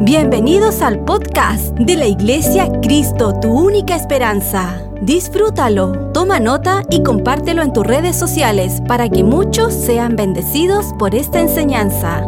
[0.00, 4.88] Bienvenidos al podcast de la Iglesia Cristo, tu única esperanza.
[5.02, 11.16] Disfrútalo, toma nota y compártelo en tus redes sociales para que muchos sean bendecidos por
[11.16, 12.24] esta enseñanza.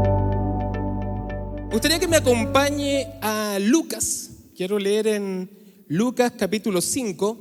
[1.69, 4.31] Me gustaría que me acompañe a Lucas.
[4.57, 5.49] Quiero leer en
[5.87, 7.39] Lucas capítulo 5.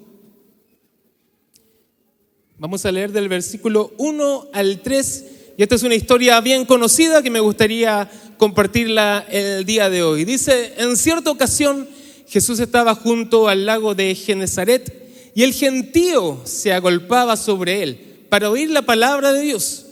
[2.59, 5.38] Vamos a leer del versículo 1 al 3.
[5.59, 10.23] Y esta es una historia bien conocida que me gustaría compartirla el día de hoy.
[10.23, 11.85] Dice, en cierta ocasión
[12.29, 18.49] Jesús estaba junto al lago de Genezaret y el gentío se agolpaba sobre él para
[18.49, 19.87] oír la palabra de Dios.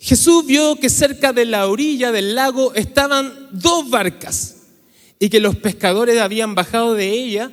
[0.00, 4.56] Jesús vio que cerca de la orilla del lago estaban dos barcas
[5.20, 7.52] y que los pescadores habían bajado de ella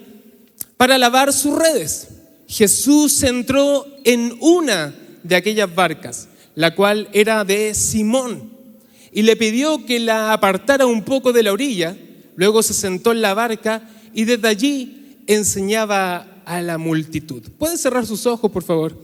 [0.76, 2.08] para lavar sus redes.
[2.48, 8.52] Jesús entró en una de aquellas barcas, la cual era de Simón,
[9.12, 11.96] y le pidió que la apartara un poco de la orilla.
[12.36, 17.44] Luego se sentó en la barca y desde allí enseñaba a la multitud.
[17.60, 19.00] ¿Pueden cerrar sus ojos, por favor?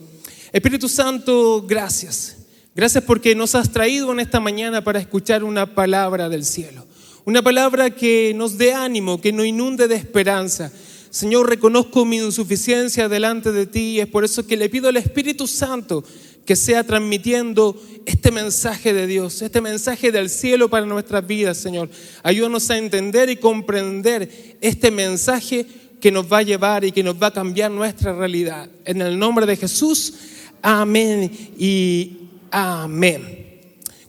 [0.52, 2.38] Espíritu Santo, gracias.
[2.74, 6.88] Gracias porque nos has traído en esta mañana para escuchar una palabra del cielo.
[7.24, 10.72] Una palabra que nos dé ánimo, que nos inunde de esperanza.
[11.12, 14.98] Señor, reconozco mi insuficiencia delante de ti y es por eso que le pido al
[14.98, 16.04] Espíritu Santo
[16.46, 21.90] que sea transmitiendo este mensaje de Dios, este mensaje del cielo para nuestras vidas, Señor.
[22.22, 25.66] Ayúdanos a entender y comprender este mensaje
[26.02, 28.70] que nos va a llevar y que nos va a cambiar nuestra realidad.
[28.84, 30.14] En el nombre de Jesús,
[30.62, 32.18] amén y
[32.52, 33.62] amén.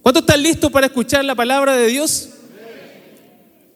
[0.02, 2.30] ¿Cuántos están listos para escuchar la palabra de Dios?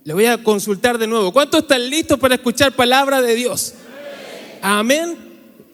[0.02, 1.32] Le voy a consultar de nuevo.
[1.32, 3.74] ¿Cuántos están listos para escuchar palabra de Dios?
[4.62, 5.27] Amén.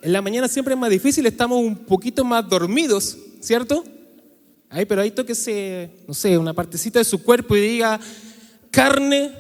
[0.05, 3.83] En la mañana siempre es más difícil, estamos un poquito más dormidos, ¿cierto?
[4.69, 7.99] Ahí, pero ahí tóquese, no sé, una partecita de su cuerpo y diga,
[8.71, 9.31] carne,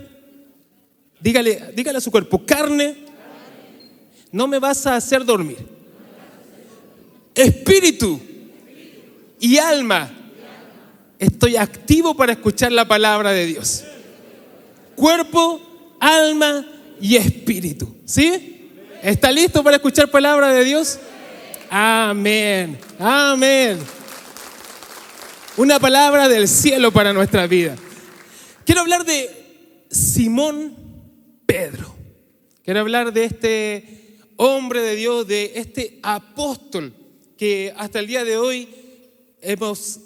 [1.21, 2.97] dígale, dígale a su cuerpo, carne,
[4.33, 5.59] no me vas a hacer dormir.
[7.35, 8.19] Espíritu
[9.39, 10.11] y alma,
[11.19, 13.85] estoy activo para escuchar la palabra de Dios.
[14.97, 15.61] Cuerpo,
[16.01, 16.67] alma
[17.03, 17.97] y espíritu.
[18.07, 18.54] ¿Sí?
[19.05, 20.99] ¿Está listo para escuchar palabra de Dios?
[21.69, 22.79] Amén.
[22.99, 23.79] Amén.
[25.59, 27.77] Una palabra del cielo para nuestra vida.
[28.65, 30.75] Quiero hablar de Simón
[31.45, 31.95] Pedro.
[32.65, 36.95] Quiero hablar de este hombre de Dios, de este apóstol
[37.37, 38.71] que hasta el día de hoy
[39.43, 40.01] hemos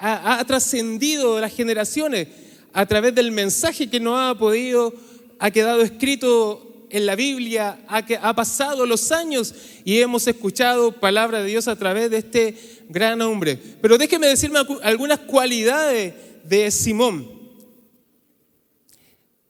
[0.00, 2.26] ha, ha trascendido las generaciones
[2.72, 4.92] a través del mensaje que nos ha podido,
[5.38, 6.65] ha quedado escrito
[6.96, 11.76] en la Biblia, ha, ha pasado los años y hemos escuchado palabra de Dios a
[11.76, 12.56] través de este
[12.88, 13.58] gran hombre.
[13.82, 17.30] Pero déjeme decirme algunas cualidades de Simón.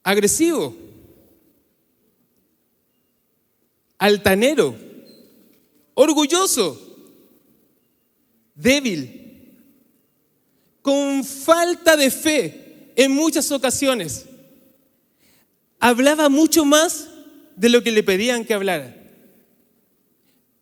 [0.03, 0.75] Agresivo,
[3.97, 4.75] altanero,
[5.95, 6.97] orgulloso,
[8.57, 9.55] débil,
[10.83, 14.27] con falta de fe en muchas ocasiones.
[15.79, 17.11] Hablaba mucho más
[17.57, 18.95] de lo que le pedían que hablara.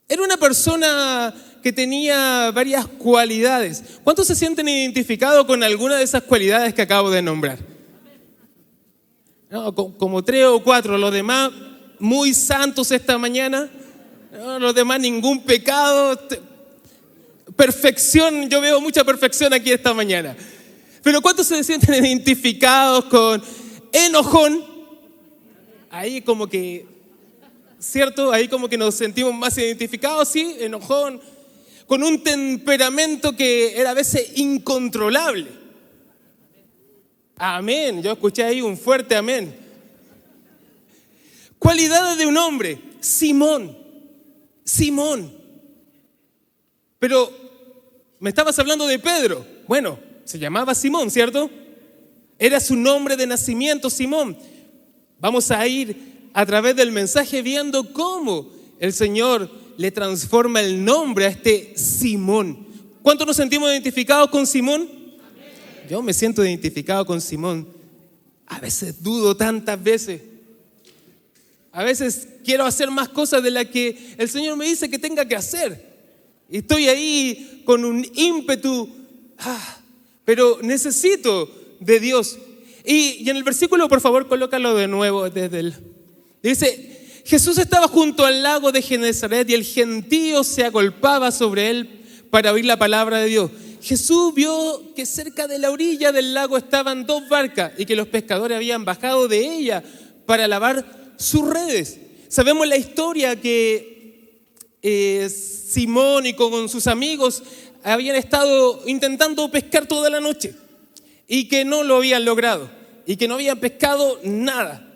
[0.09, 3.82] Era una persona que tenía varias cualidades.
[4.05, 7.59] ¿Cuántos se sienten identificados con alguna de esas cualidades que acabo de nombrar?
[9.50, 11.50] No, como tres o cuatro, los demás
[11.99, 13.71] muy santos esta mañana,
[14.32, 16.19] no, los demás ningún pecado,
[17.56, 20.37] perfección, yo veo mucha perfección aquí esta mañana.
[21.03, 23.43] Pero ¿cuántos se sienten identificados con
[23.93, 24.74] enojón?
[25.94, 26.87] Ahí como que,
[27.78, 28.32] ¿cierto?
[28.32, 31.21] Ahí como que nos sentimos más identificados, sí, enojón,
[31.87, 35.47] con un temperamento que era a veces incontrolable.
[37.37, 39.55] Amén, yo escuché ahí un fuerte amén.
[41.60, 43.76] Cualidades de un hombre, Simón,
[44.65, 45.32] Simón.
[46.99, 47.32] Pero
[48.19, 49.47] me estabas hablando de Pedro.
[49.69, 51.49] Bueno, se llamaba Simón, ¿cierto?
[52.38, 54.37] Era su nombre de nacimiento, Simón.
[55.25, 61.25] Vamos a ir a través del mensaje viendo cómo el Señor le transforma el nombre
[61.25, 62.67] a este Simón.
[63.00, 64.87] ¿Cuántos nos sentimos identificados con Simón?
[65.88, 67.67] Yo me siento identificado con Simón.
[68.47, 70.21] A veces dudo tantas veces.
[71.73, 75.26] A veces quiero hacer más cosas de las que el Señor me dice que tenga
[75.26, 76.05] que hacer.
[76.50, 78.91] Y estoy ahí con un ímpetu,
[79.38, 79.79] ah,
[80.26, 81.50] pero necesito
[81.81, 82.37] de Dios.
[82.85, 85.75] Y, en el versículo, por favor, colócalo de nuevo desde el...
[86.43, 91.89] Dice, Jesús estaba junto al lago de Genezaret y el gentío se agolpaba sobre él
[92.29, 93.51] para oír la palabra de Dios.
[93.81, 98.09] Jesús vio que cerca de la orilla del lago estaban dos barcas y que los
[98.09, 99.83] pescadores habían bajado de ella
[100.27, 101.99] para lavar sus redes.
[102.29, 104.43] Sabemos la historia que
[104.83, 107.43] eh, Simón y con sus amigos
[107.83, 110.55] habían estado intentando pescar toda la noche
[111.26, 112.71] y que no lo habían logrado
[113.06, 114.91] y que no habían pescado nada.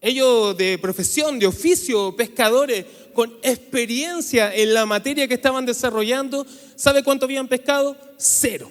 [0.00, 6.46] Ellos de profesión, de oficio, pescadores, con experiencia en la materia que estaban desarrollando,
[6.76, 7.96] ¿sabe cuánto habían pescado?
[8.16, 8.70] Cero.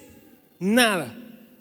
[0.58, 1.14] Nada.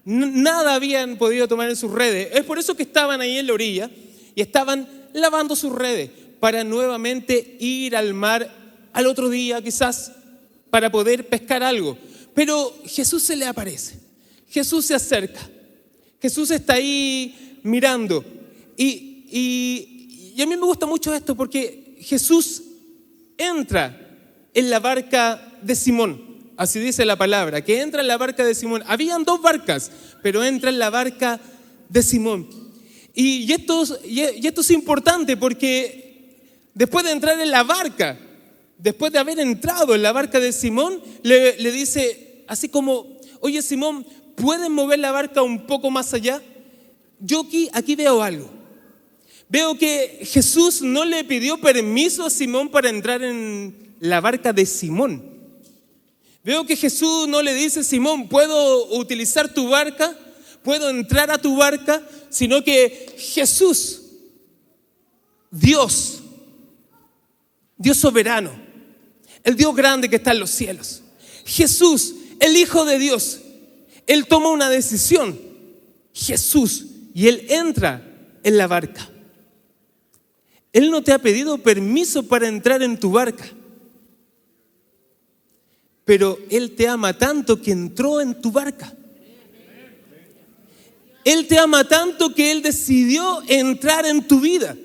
[0.06, 2.29] Nada habían podido tomar en sus redes.
[2.33, 3.91] Es por eso que estaban ahí en la orilla
[4.35, 8.50] y estaban lavando sus redes para nuevamente ir al mar
[8.94, 10.13] al otro día quizás
[10.69, 11.97] para poder pescar algo.
[12.33, 14.06] Pero Jesús se le aparece.
[14.49, 15.41] Jesús se acerca.
[16.21, 18.23] Jesús está ahí mirando.
[18.75, 19.25] Y,
[20.35, 22.63] y, a mí me gusta mucho esto porque Jesús
[23.38, 24.19] entra
[24.53, 26.27] en la barca de Simón.
[26.55, 28.83] Así dice la palabra, que entra en la barca de Simón.
[28.88, 29.91] Habían dos barcas,
[30.23, 31.39] pero entra en la barca
[31.89, 32.47] de Simón.
[33.13, 36.07] Y, esto, y esto es importante porque
[36.73, 38.19] después de entrar en la barca,
[38.77, 43.61] después de haber entrado en la barca de Simón, le, le dice, así como, oye
[43.63, 44.05] Simón,
[44.38, 46.42] ¿pueden mover la barca un poco más allá?
[47.19, 48.50] Yo aquí, veo algo.
[49.50, 54.66] Veo que Jesús no le pidió permiso a Simón para entrar en la barca de
[54.66, 55.24] Simón.
[56.44, 60.16] Veo que Jesús no le dice, Simón, ¿puedo utilizar tu barca?
[60.63, 62.01] ¿Puedo entrar a tu barca?
[62.30, 64.01] Sino que Jesús,
[65.50, 66.22] Dios,
[67.78, 68.51] Dios soberano,
[69.44, 71.01] el Dios grande que está en los cielos,
[71.45, 73.39] Jesús, el Hijo de Dios,
[74.07, 75.38] Él toma una decisión,
[76.13, 78.01] Jesús, y Él entra
[78.44, 79.09] en la barca.
[80.71, 83.45] Él no te ha pedido permiso para entrar en tu barca.
[86.06, 88.94] Pero Él te ama tanto que entró en tu barca.
[91.25, 94.77] Él te ama tanto que Él decidió entrar en tu vida.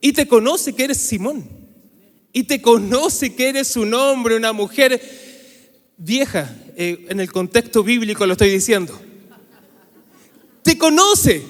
[0.00, 1.48] Y te conoce que eres Simón.
[2.32, 5.00] Y te conoce que eres un hombre, una mujer
[5.96, 6.52] vieja.
[6.78, 9.00] Eh, en el contexto bíblico lo estoy diciendo.
[10.62, 11.42] Te conoce.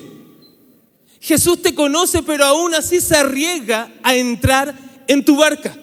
[1.21, 4.73] Jesús te conoce, pero aún así se arriesga a entrar
[5.09, 5.77] en tu barca,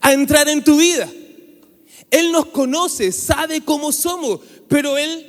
[0.00, 1.10] a entrar en tu vida.
[2.12, 5.26] Él nos conoce, sabe cómo somos, pero Él,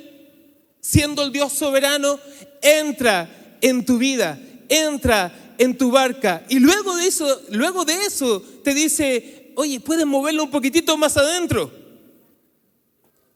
[0.80, 2.20] siendo el Dios soberano,
[2.62, 4.38] entra en tu vida,
[4.68, 6.44] entra en tu barca.
[6.48, 11.16] Y luego de eso, luego de eso te dice, oye, puedes moverlo un poquitito más
[11.16, 11.85] adentro.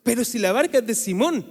[0.03, 1.45] Pero si la barca es de Simón,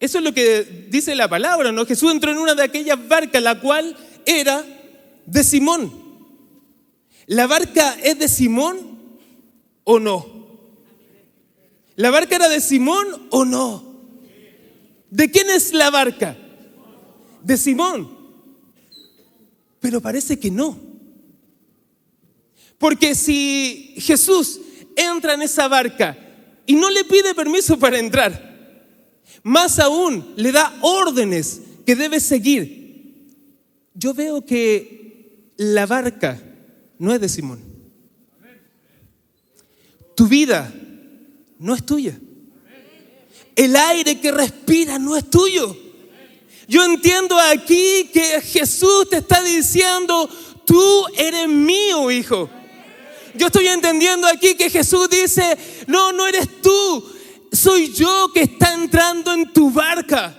[0.00, 1.84] eso es lo que dice la palabra, ¿no?
[1.86, 3.96] Jesús entró en una de aquellas barcas, la cual
[4.26, 4.64] era
[5.26, 5.92] de Simón.
[7.26, 8.78] ¿La barca es de Simón
[9.84, 10.38] o no?
[11.96, 13.84] ¿La barca era de Simón o no?
[15.10, 16.36] ¿De quién es la barca?
[17.42, 18.08] De Simón.
[19.80, 20.78] Pero parece que no.
[22.78, 24.60] Porque si Jesús
[24.96, 26.16] entra en esa barca
[26.68, 28.46] y no le pide permiso para entrar,
[29.42, 33.24] más aún, le da órdenes que debe seguir.
[33.94, 36.38] Yo veo que la barca
[36.98, 37.62] no es de Simón.
[40.14, 40.70] Tu vida
[41.58, 42.18] no es tuya.
[43.56, 45.74] El aire que respira no es tuyo.
[46.68, 50.28] Yo entiendo aquí que Jesús te está diciendo,
[50.66, 52.50] tú eres mío, hijo.
[53.34, 55.56] Yo estoy entendiendo aquí que Jesús dice,
[55.86, 57.04] no, no eres tú,
[57.52, 60.36] soy yo que está entrando en tu barca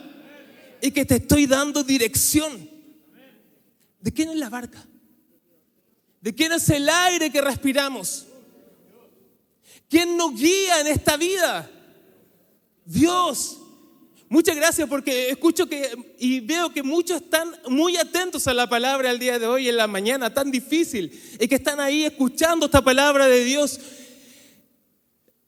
[0.81, 2.69] y que te estoy dando dirección.
[4.00, 4.86] ¿De quién es la barca?
[6.22, 8.27] ¿De quién es el aire que respiramos?
[9.89, 11.69] ¿Quién nos guía en esta vida?
[12.86, 13.58] Dios.
[14.31, 19.09] Muchas gracias porque escucho que y veo que muchos están muy atentos a la palabra
[19.09, 22.83] el día de hoy, en la mañana tan difícil, y que están ahí escuchando esta
[22.83, 23.79] palabra de Dios.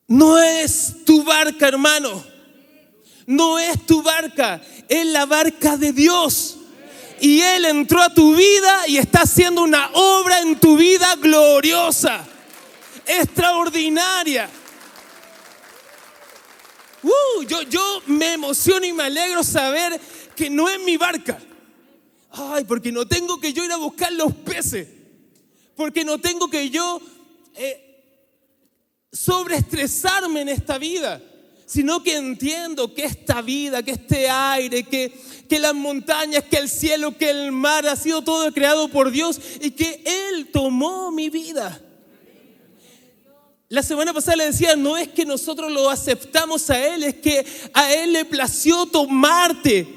[0.08, 2.26] No es tu barca, hermano.
[3.28, 4.60] No es tu barca,
[4.90, 6.58] es la barca de Dios.
[7.20, 12.28] Y Él entró a tu vida y está haciendo una obra en tu vida gloriosa,
[13.06, 14.50] extraordinaria.
[17.04, 20.00] Uh, yo, yo me emociono y me alegro saber
[20.36, 21.40] que no es mi barca.
[22.32, 24.88] Ay, porque no tengo que yo ir a buscar los peces.
[25.76, 27.02] Porque no tengo que yo
[27.56, 27.92] eh,
[29.12, 31.22] sobreestresarme en esta vida,
[31.66, 35.12] sino que entiendo que esta vida, que este aire, que,
[35.50, 39.40] que las montañas, que el cielo, que el mar ha sido todo creado por Dios
[39.60, 41.82] y que Él tomó mi vida.
[43.72, 47.46] La semana pasada le decía, no es que nosotros lo aceptamos a Él, es que
[47.74, 49.88] a Él le plació tomarte,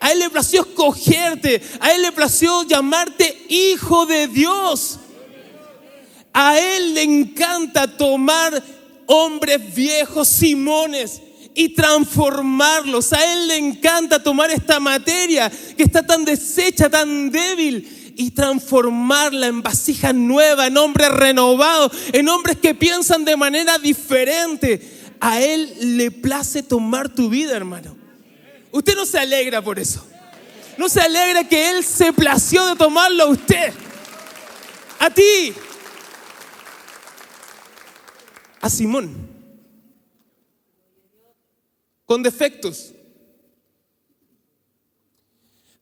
[0.00, 4.98] a Él le plació escogerte, a Él le plació llamarte hijo de Dios.
[6.32, 8.60] A Él le encanta tomar
[9.06, 11.22] hombres viejos, Simones,
[11.54, 13.12] y transformarlos.
[13.12, 19.46] A Él le encanta tomar esta materia que está tan deshecha, tan débil, y transformarla
[19.46, 25.14] en vasijas nuevas, en hombres renovados, en hombres que piensan de manera diferente.
[25.20, 27.96] A Él le place tomar tu vida, hermano.
[28.72, 30.06] Usted no se alegra por eso.
[30.76, 33.72] No se alegra que Él se plació de tomarlo a usted.
[34.98, 35.54] A ti.
[38.60, 39.16] A Simón.
[42.04, 42.92] Con defectos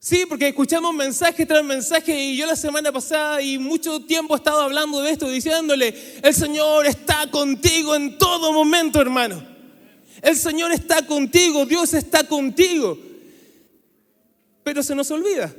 [0.01, 4.37] Sí, porque escuchamos mensaje tras mensaje y yo la semana pasada y mucho tiempo he
[4.37, 9.45] estado hablando de esto, diciéndole, el Señor está contigo en todo momento, hermano.
[10.21, 12.97] El Señor está contigo, Dios está contigo.
[14.63, 15.53] Pero se nos olvida.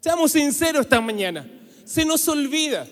[0.00, 1.46] Seamos sinceros esta mañana,
[1.84, 2.86] se nos olvida.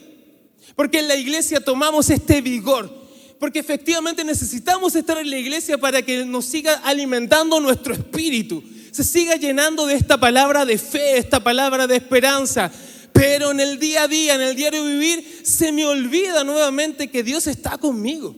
[0.76, 2.90] Porque en la iglesia tomamos este vigor,
[3.38, 8.62] porque efectivamente necesitamos estar en la iglesia para que nos siga alimentando nuestro espíritu
[8.92, 12.70] se siga llenando de esta palabra de fe, esta palabra de esperanza.
[13.10, 17.22] Pero en el día a día, en el diario vivir, se me olvida nuevamente que
[17.22, 18.36] Dios está conmigo.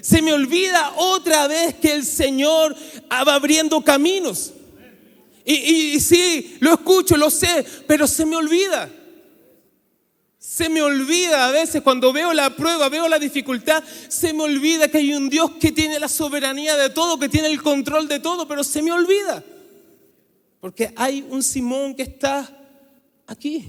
[0.00, 2.74] Se me olvida otra vez que el Señor
[3.10, 4.54] va abriendo caminos.
[5.44, 8.90] Y, y, sí, lo escucho, lo sé, pero se me olvida.
[10.38, 14.88] Se me olvida a veces cuando veo la prueba, veo la dificultad, se me olvida
[14.88, 18.20] que hay un Dios que tiene la soberanía de todo, que tiene el control de
[18.20, 19.44] todo, pero se me olvida.
[20.66, 22.50] Porque hay un Simón que está
[23.24, 23.68] aquí.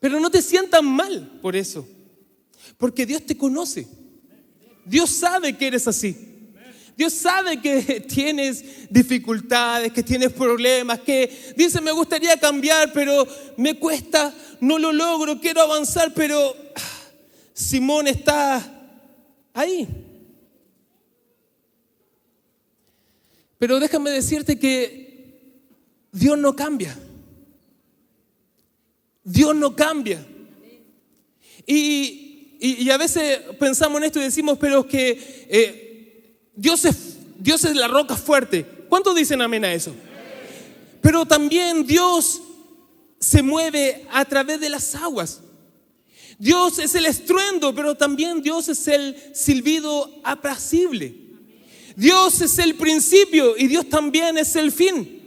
[0.00, 1.86] Pero no te sientas mal por eso.
[2.76, 3.86] Porque Dios te conoce.
[4.84, 6.50] Dios sabe que eres así.
[6.96, 13.24] Dios sabe que tienes dificultades, que tienes problemas, que dice me gustaría cambiar, pero
[13.56, 16.80] me cuesta, no lo logro, quiero avanzar, pero ah,
[17.54, 18.98] Simón está
[19.54, 20.11] ahí.
[23.62, 25.52] Pero déjame decirte que
[26.10, 26.98] Dios no cambia.
[29.22, 30.26] Dios no cambia.
[31.64, 37.76] Y, a veces pensamos en esto y decimos, pero que eh, Dios, es, Dios es
[37.76, 38.66] la roca fuerte.
[38.88, 39.94] ¿Cuántos dicen amén a eso?
[41.00, 42.42] Pero también Dios
[43.20, 45.40] se mueve a través de las aguas.
[46.36, 51.21] Dios es el estruendo, pero también Dios es el silbido apacible.
[51.96, 55.20] Dios es el principio y Dios también es el fin.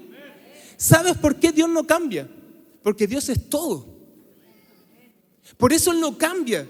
[0.78, 2.28] ¿Sabes por qué Dios no cambia?
[2.84, 3.88] Porque Dios es todo.
[5.58, 6.68] Por eso Él no cambia.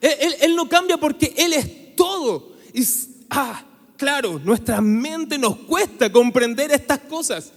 [0.00, 2.52] Él, no cambia porque Él es todo.
[2.72, 2.84] Y,
[3.30, 3.64] ah,
[3.96, 7.52] claro, nuestra mente nos cuesta comprender estas cosas.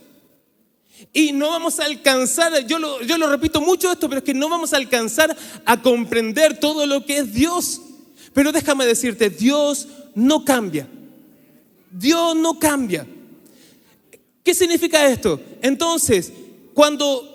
[1.12, 4.34] Y no vamos a alcanzar, yo lo, yo lo repito mucho esto, pero es que
[4.34, 7.82] no vamos a alcanzar a comprender todo lo que es Dios.
[8.34, 10.88] Pero déjame decirte, Dios no cambia.
[11.94, 13.06] Dios no cambia.
[14.44, 15.40] ¿Qué significa esto?
[15.62, 16.34] Entonces,
[16.74, 17.30] cuando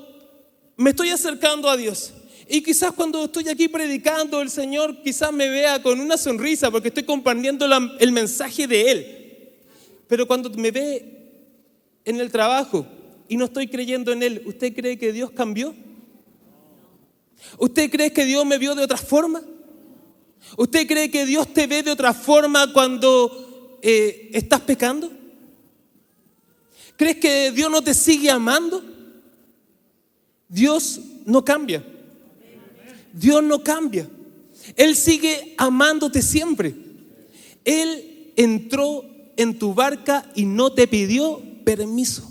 [0.77, 2.13] me estoy acercando a Dios
[2.49, 6.89] y quizás cuando estoy aquí predicando, el Señor quizás me vea con una sonrisa porque
[6.89, 7.67] estoy compartiendo
[7.99, 9.19] el mensaje de Él.
[10.09, 11.33] Pero cuando me ve
[12.05, 12.87] en el trabajo
[13.29, 15.75] y no estoy creyendo en Él, ¿usted cree que Dios cambió?
[17.59, 19.43] ¿Usted cree que Dios me vio de otra forma?
[20.57, 23.48] ¿Usted cree que Dios te ve de otra forma cuando
[23.83, 25.11] eh, estás pecando?
[26.97, 28.83] ¿Crees que Dios no te sigue amando?
[30.49, 31.85] Dios no cambia.
[33.13, 34.09] Dios no cambia.
[34.77, 36.75] Él sigue amándote siempre.
[37.65, 39.05] Él entró
[39.37, 42.29] en tu barca y no te pidió permiso.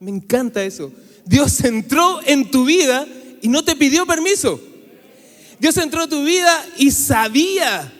[0.00, 0.92] Me encanta eso.
[1.24, 3.06] Dios entró en tu vida
[3.42, 4.60] y no te pidió permiso.
[5.58, 7.92] Dios entró en tu vida y sabía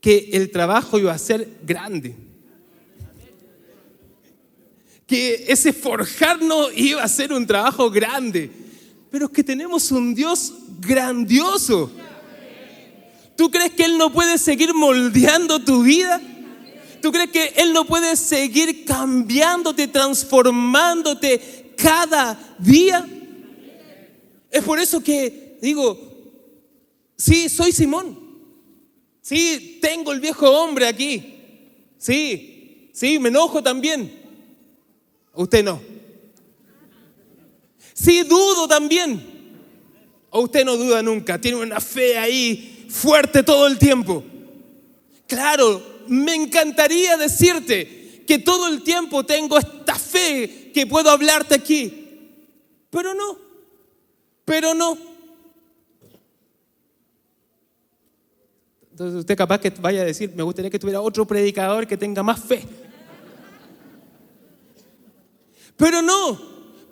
[0.00, 2.14] que el trabajo iba a ser grande.
[5.06, 8.50] Que ese forjarnos iba a ser un trabajo grande.
[9.10, 11.90] Pero es que tenemos un Dios grandioso.
[13.36, 16.20] ¿Tú crees que Él no puede seguir moldeando tu vida?
[17.00, 23.06] ¿Tú crees que Él no puede seguir cambiándote, transformándote cada día?
[24.50, 25.98] Es por eso que digo,
[27.16, 28.27] sí, soy Simón.
[29.28, 31.22] Sí, tengo el viejo hombre aquí.
[31.98, 34.10] Sí, sí, me enojo también.
[35.34, 35.82] Usted no.
[37.92, 39.22] Sí, dudo también.
[40.30, 44.24] O usted no duda nunca, tiene una fe ahí fuerte todo el tiempo.
[45.26, 52.38] Claro, me encantaría decirte que todo el tiempo tengo esta fe que puedo hablarte aquí.
[52.88, 53.38] Pero no,
[54.46, 55.07] pero no.
[58.98, 62.20] Entonces usted capaz que vaya a decir, me gustaría que tuviera otro predicador que tenga
[62.24, 62.64] más fe.
[65.76, 66.36] Pero no,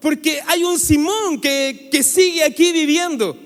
[0.01, 3.37] porque hay un Simón que, sigue aquí viviendo.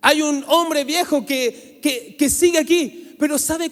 [0.00, 1.78] Hay un hombre viejo que,
[2.18, 3.14] que, sigue aquí.
[3.18, 3.70] Pero ¿sabe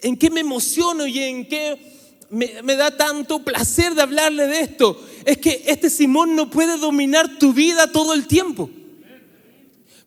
[0.00, 4.60] en qué me emociono y en qué me, me, da tanto placer de hablarle de
[4.60, 4.98] esto?
[5.26, 8.70] Es que este Simón no puede dominar tu vida todo el tiempo.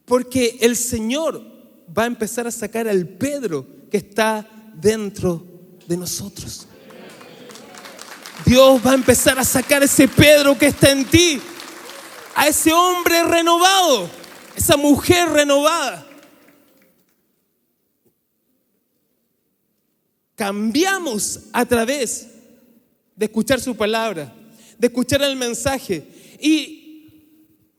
[0.06, 1.54] Porque el Señor
[1.88, 5.46] va a empezar a sacar al Pedro que está dentro
[5.88, 6.68] de nosotros.
[8.46, 11.42] Dios va a empezar a sacar ese Pedro que está en ti,
[12.36, 14.10] a ese hombre renovado,
[14.56, 16.06] esa mujer renovada.
[20.36, 22.28] Cambiamos a través
[23.16, 24.34] de escuchar su palabra,
[24.78, 26.06] de escuchar el mensaje.
[26.42, 26.86] Y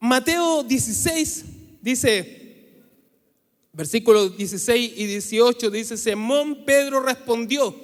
[0.00, 1.44] Mateo 16
[1.82, 2.45] dice,
[3.76, 7.76] Versículos 16 y 18 dice, Simón Pedro respondió,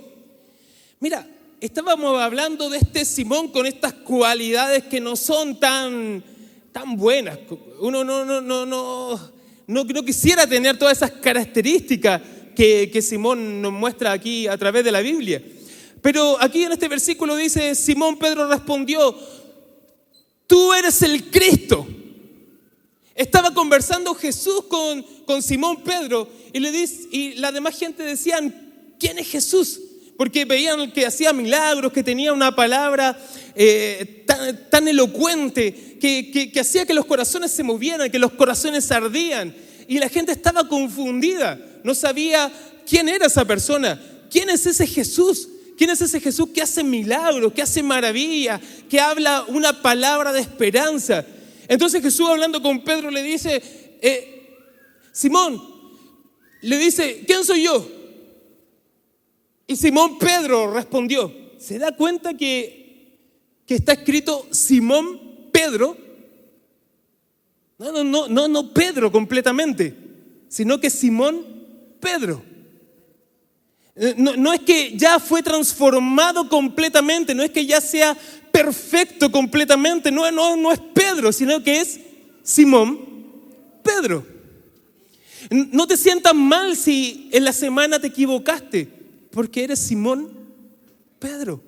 [1.01, 1.29] mira,
[1.61, 6.25] estábamos hablando de este Simón con estas cualidades que no son tan,
[6.73, 7.39] tan buenas.
[7.79, 9.31] Uno no, no, no, no,
[9.67, 12.23] no, no quisiera tener todas esas características
[12.57, 15.43] que, que Simón nos muestra aquí a través de la Biblia.
[16.01, 19.15] Pero aquí en este versículo dice, Simón Pedro respondió,
[20.47, 21.87] tú eres el Cristo
[23.15, 28.55] estaba conversando Jesús con, con Simón Pedro y, le dice, y la demás gente decían,
[28.99, 29.81] ¿quién es Jesús?
[30.17, 33.19] Porque veían que hacía milagros, que tenía una palabra
[33.55, 34.25] eh,
[34.71, 39.55] tan, elocuente, que, que hacía que los corazones se movieran, que los corazones ardían.
[39.89, 42.53] Y la gente estaba confundida, no sabía
[42.87, 44.01] quién era esa persona,
[44.31, 45.49] quién es ese Jesús.
[45.77, 50.41] ¿Quién es ese Jesús que hace milagros, que hace maravillas, que habla una palabra de
[50.41, 51.25] esperanza?
[51.67, 53.61] Entonces Jesús hablando con Pedro le dice,
[54.01, 54.42] eh,
[55.13, 55.63] Simón,
[56.63, 57.87] le dice, ¿quién soy yo?
[59.67, 63.19] Y Simón Pedro respondió, ¿se da cuenta que,
[63.67, 65.97] que está escrito Simón Pedro?
[67.79, 69.95] No, no, no, no, no Pedro completamente,
[70.49, 71.45] sino que Simón
[72.01, 72.43] Pedro.
[74.17, 78.17] No, no, es que ya fue transformado completamente, no es que ya sea
[78.51, 80.11] perfecto completamente.
[80.11, 82.01] No, no, no es Pedro, sino que es
[82.43, 82.99] Simón
[83.83, 84.25] Pedro.
[85.51, 88.89] No te sientas mal si en la semana te equivocaste,
[89.31, 90.31] porque eres Simón
[91.19, 91.63] Pedro.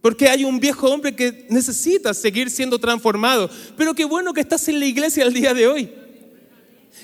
[0.00, 3.50] Porque hay un viejo hombre que necesita seguir siendo transformado.
[3.76, 5.90] Pero qué bueno que estás en la iglesia el día de hoy.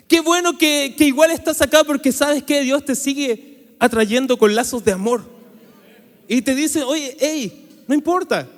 [0.06, 4.54] Qué bueno que, que igual estás acá porque sabes que Dios te sigue atrayendo con
[4.54, 5.24] lazos de amor.
[6.28, 8.48] Y te dice, oye, hey, no importa,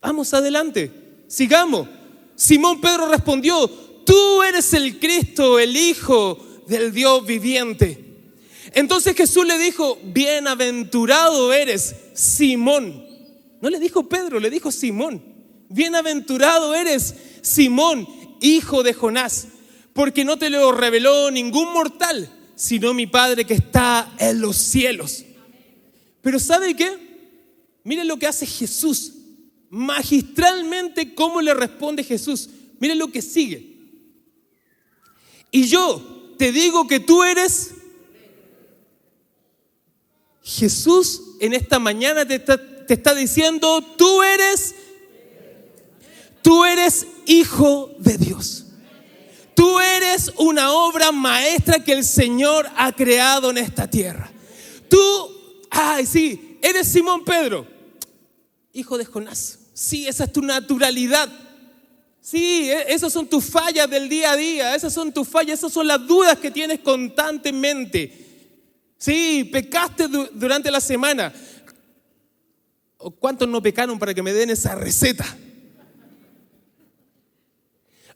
[0.00, 0.90] Vamos adelante,
[1.28, 1.86] sigamos.
[2.34, 3.70] Simón Pedro respondió,
[4.10, 8.06] tú eres el Cristo, el Hijo del Dios viviente.
[8.72, 13.06] Entonces Jesús le dijo, bienaventurado eres, Simón.
[13.60, 15.22] No le dijo Pedro, le dijo Simón.
[15.68, 18.08] Bienaventurado eres, Simón,
[18.40, 19.46] hijo de Jonás,
[19.92, 25.24] porque no te lo reveló ningún mortal, sino mi Padre que está en los cielos.
[26.20, 26.90] Pero ¿sabe qué?
[27.84, 29.12] Miren lo que hace Jesús
[29.68, 32.50] magistralmente cómo le responde Jesús.
[32.80, 33.69] Miren lo que sigue.
[35.50, 37.72] Y yo te digo que tú eres
[40.42, 44.74] Jesús en esta mañana te está, te está diciendo, tú eres,
[46.42, 48.66] tú eres hijo de Dios.
[49.54, 54.32] Tú eres una obra maestra que el Señor ha creado en esta tierra.
[54.88, 54.98] Tú,
[55.70, 57.66] ay, sí, eres Simón Pedro,
[58.72, 59.58] hijo de Jonás.
[59.74, 61.30] Sí, esa es tu naturalidad.
[62.20, 65.72] Sí, e, esas son tus fallas del día a día, esas son tus fallas, esas
[65.72, 68.26] son las dudas que tienes constantemente.
[68.98, 71.32] Sí, pecaste durante la semana.
[73.18, 75.24] ¿Cuántos no pecaron para que me den esa receta?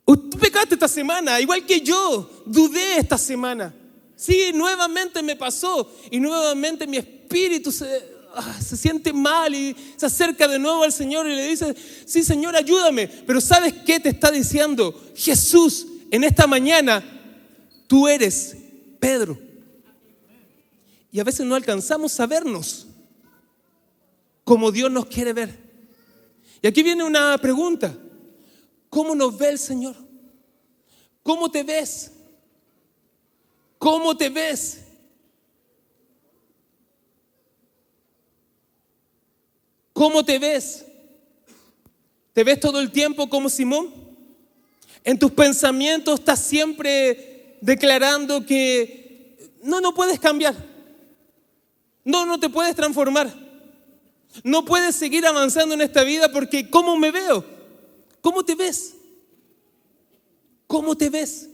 [0.05, 3.73] Tú pecaste esta semana, igual que yo, dudé esta semana.
[4.15, 10.05] Sí, nuevamente me pasó y nuevamente mi espíritu se, Ah, se siente mal y se
[10.05, 11.73] acerca de nuevo al Señor y le dice,
[12.05, 13.07] sí Señor, ayúdame.
[13.07, 14.93] Pero ¿sabes qué te está diciendo?
[15.15, 17.03] Jesús, en esta mañana,
[17.87, 18.57] tú eres
[18.99, 19.39] Pedro.
[21.11, 22.87] Y a veces no alcanzamos a vernos
[24.43, 25.57] como Dios nos quiere ver.
[26.61, 27.97] Y aquí viene una pregunta.
[28.89, 29.95] ¿Cómo nos ve el Señor?
[31.23, 32.11] ¿Cómo te ves?
[33.77, 34.84] ¿Cómo te ves?
[39.95, 40.85] ¿Cómo te ves?
[42.33, 43.93] ¿Te ves todo el tiempo como Simón?
[45.05, 50.53] En tus pensamientos estás siempre declarando que no, no puedes cambiar.
[52.03, 53.33] No, no te puedes transformar.
[54.43, 57.45] No puedes seguir avanzando en esta vida porque ¿cómo me veo?
[58.19, 58.95] ¿Cómo te ves?
[60.67, 61.47] ¿Cómo te ves?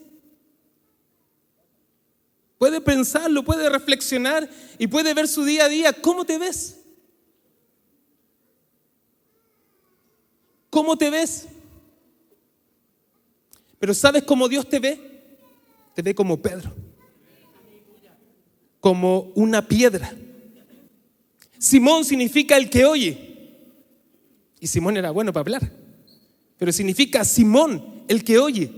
[2.57, 4.49] Puede pensarlo, puede reflexionar
[4.79, 5.93] y puede ver su día a día.
[5.93, 6.80] ¿Cómo te ves?
[10.71, 11.47] ¿Cómo te ves?
[13.77, 14.99] Pero ¿sabes cómo Dios te ve?
[15.93, 16.73] Te ve como Pedro,
[18.79, 20.15] como una piedra.
[21.59, 23.17] Simón significa el que oye.
[24.61, 25.71] Y Simón era bueno para hablar.
[26.57, 28.71] Pero significa Simón, el que oye.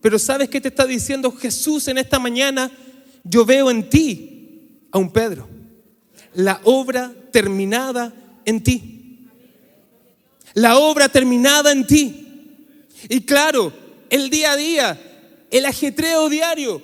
[0.00, 2.70] Pero ¿sabes qué te está diciendo Jesús en esta mañana?
[3.24, 5.48] Yo veo en ti a un Pedro.
[6.34, 8.91] La obra terminada en ti
[10.54, 12.26] la obra terminada en ti.
[13.08, 13.72] Y claro,
[14.10, 16.82] el día a día, el ajetreo diario,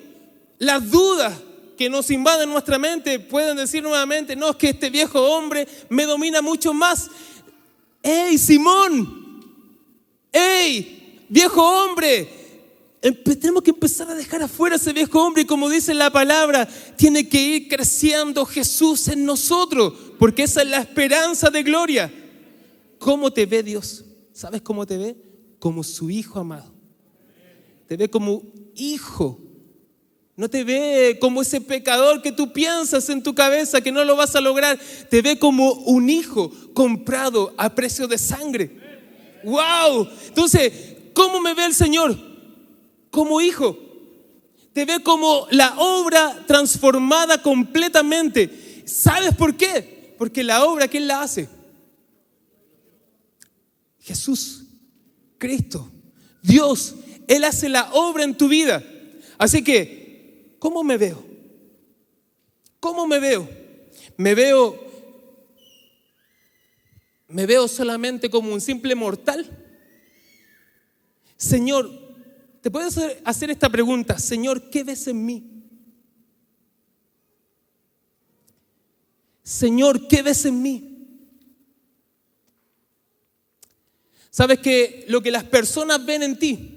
[0.59, 1.33] las dudas
[1.77, 6.05] que nos invaden nuestra mente pueden decir nuevamente, no, es que este viejo hombre me
[6.05, 7.09] domina mucho más.
[8.03, 9.43] ¡Ey, Simón!
[10.33, 12.37] ¡Ey, viejo hombre!
[13.01, 17.29] tenemos que empezar a dejar afuera ese viejo hombre y como dice la palabra, tiene
[17.29, 22.13] que ir creciendo Jesús en nosotros, porque esa es la esperanza de gloria.
[22.99, 24.05] ¿Cómo te ve Dios?
[24.33, 25.17] ¿Sabes cómo te ve?
[25.59, 26.73] Como su hijo amado.
[27.87, 28.43] Te ve como
[28.75, 29.41] hijo.
[30.37, 34.15] No te ve como ese pecador que tú piensas en tu cabeza que no lo
[34.15, 34.79] vas a lograr.
[35.11, 38.71] Te ve como un hijo comprado a precio de sangre.
[39.43, 40.09] ¡Wow!
[40.29, 40.73] Entonces,
[41.13, 42.17] ¿cómo me ve el Señor?
[43.11, 43.77] Como hijo.
[44.73, 48.85] Te ve como la obra transformada completamente.
[48.87, 50.15] ¿Sabes por qué?
[50.19, 51.49] Porque la obra, ¿quién la hace?
[54.09, 54.65] Jesús,
[55.37, 55.93] Cristo,
[56.43, 56.95] Dios,
[57.27, 58.83] Él hace la obra en tu vida.
[59.37, 61.23] Así que, ¿cómo me veo?
[62.81, 63.47] ¿Cómo me veo?
[64.17, 64.81] Me veo,
[67.29, 69.47] me veo solamente como un simple mortal.
[71.37, 71.91] Señor,
[72.63, 75.65] te puedes hacer esta pregunta, Señor, ¿qué ves en mí?
[79.43, 80.88] Señor, ¿qué ves en mí?
[84.31, 86.75] Sabes que lo que las personas ven en ti,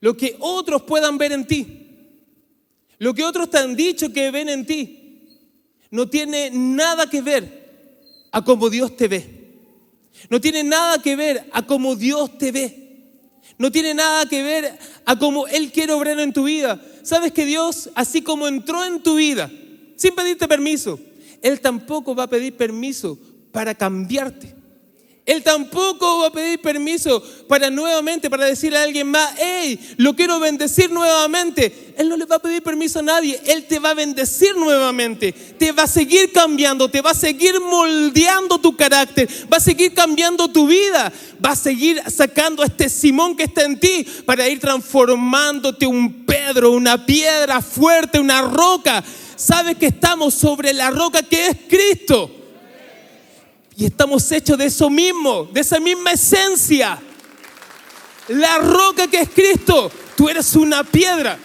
[0.00, 1.82] lo que otros puedan ver en ti,
[2.98, 5.28] lo que otros te han dicho que ven en ti,
[5.90, 9.42] no tiene nada que ver a cómo Dios te ve.
[10.30, 12.82] No tiene nada que ver a cómo Dios te ve.
[13.58, 16.80] No tiene nada que ver a cómo Él quiere obrar en tu vida.
[17.02, 19.50] Sabes que Dios, así como entró en tu vida,
[19.96, 20.98] sin pedirte permiso,
[21.42, 23.18] Él tampoco va a pedir permiso
[23.52, 24.61] para cambiarte.
[25.24, 30.16] Él tampoco va a pedir permiso para nuevamente, para decirle a alguien más, hey, lo
[30.16, 31.94] quiero bendecir nuevamente.
[31.96, 35.30] Él no le va a pedir permiso a nadie, Él te va a bendecir nuevamente,
[35.30, 39.94] te va a seguir cambiando, te va a seguir moldeando tu carácter, va a seguir
[39.94, 41.12] cambiando tu vida,
[41.44, 46.24] va a seguir sacando a este Simón que está en ti para ir transformándote un
[46.26, 49.04] Pedro, una piedra fuerte, una roca.
[49.36, 52.41] Sabes que estamos sobre la roca que es Cristo.
[53.76, 57.00] Y estamos hechos de eso mismo, de esa misma esencia.
[58.28, 61.38] La roca que es Cristo, tú eres una piedra.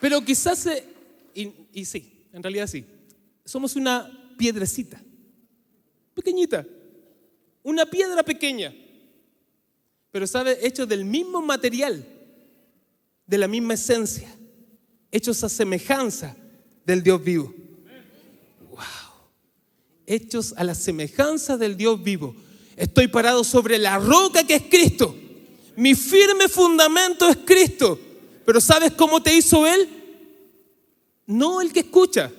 [0.00, 0.68] Pero quizás,
[1.34, 2.84] y, y sí, en realidad sí,
[3.44, 5.00] somos una piedrecita,
[6.14, 6.66] pequeñita,
[7.62, 8.74] una piedra pequeña,
[10.10, 12.06] pero sabe, hechos del mismo material,
[13.26, 14.28] de la misma esencia,
[15.10, 16.36] hechos a semejanza
[16.84, 17.65] del Dios vivo
[20.06, 22.34] hechos a la semejanza del Dios vivo.
[22.76, 25.14] Estoy parado sobre la roca que es Cristo.
[25.76, 27.98] Mi firme fundamento es Cristo.
[28.44, 29.88] Pero ¿sabes cómo te hizo Él?
[31.26, 32.30] No el que escucha,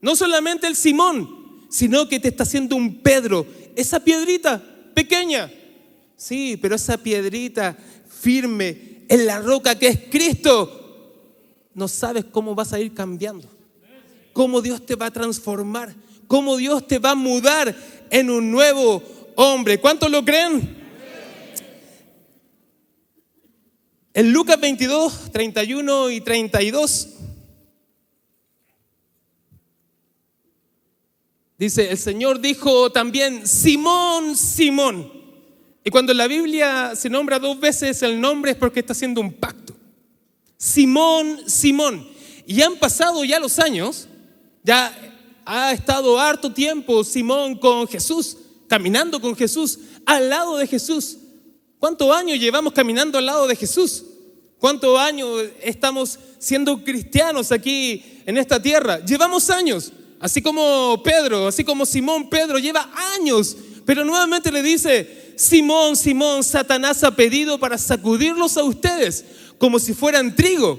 [0.00, 3.46] no solamente el Simón, sino que te está haciendo un Pedro.
[3.76, 4.60] Esa piedrita
[4.94, 5.50] pequeña,
[6.16, 10.74] sí, pero esa piedrita firme en la roca que es Cristo,
[11.74, 13.48] no sabes cómo vas a ir cambiando,
[14.32, 15.94] cómo Dios te va a transformar
[16.28, 17.74] cómo Dios te va a mudar
[18.10, 19.02] en un nuevo
[19.34, 19.80] hombre.
[19.80, 20.76] ¿Cuántos lo creen?
[24.14, 27.08] En Lucas 22, 31 y 32.
[31.58, 35.12] Dice, el Señor dijo también, Simón, Simón.
[35.82, 39.20] Y cuando en la Biblia se nombra dos veces el nombre es porque está haciendo
[39.20, 39.74] un pacto.
[40.56, 42.06] Simón, Simón.
[42.46, 44.08] Y han pasado ya los años,
[44.62, 45.07] ya
[45.50, 48.36] ha estado harto tiempo Simón con Jesús,
[48.68, 51.16] caminando con Jesús, al lado de Jesús.
[51.78, 54.04] ¿Cuántos años llevamos caminando al lado de Jesús?
[54.58, 59.02] ¿Cuántos años estamos siendo cristianos aquí en esta tierra?
[59.02, 63.56] Llevamos años, así como Pedro, así como Simón Pedro lleva años,
[63.86, 69.24] pero nuevamente le dice, Simón, Simón, Satanás ha pedido para sacudirlos a ustedes
[69.56, 70.78] como si fueran trigo,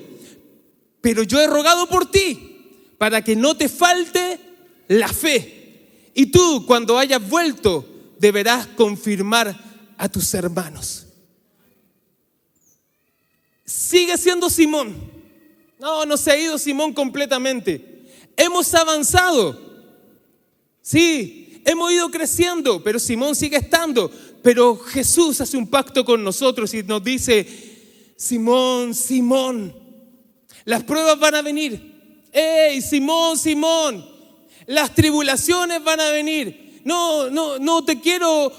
[1.02, 4.49] pero yo he rogado por ti para que no te falte
[4.90, 6.12] la fe.
[6.14, 7.86] Y tú, cuando hayas vuelto,
[8.18, 9.56] deberás confirmar
[9.98, 11.06] a tus hermanos.
[13.64, 14.96] Sigue siendo Simón.
[15.80, 18.04] No, no se ha ido Simón completamente.
[18.36, 19.58] Hemos avanzado.
[20.82, 24.12] Sí, hemos ido creciendo, pero Simón sigue estando.
[24.42, 27.48] Pero Jesús hace un pacto con nosotros y nos dice,
[28.18, 29.74] Simón, Simón,
[30.66, 32.28] las pruebas van a venir.
[32.32, 34.09] ¡Ey, Simón, Simón!
[34.70, 36.80] Las tribulaciones van a venir.
[36.86, 38.54] No, no, no te quiero